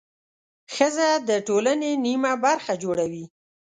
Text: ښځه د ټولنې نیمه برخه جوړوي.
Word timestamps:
ښځه 0.75 1.09
د 1.29 1.31
ټولنې 1.47 1.91
نیمه 2.05 2.33
برخه 2.45 2.73
جوړوي. 2.83 3.25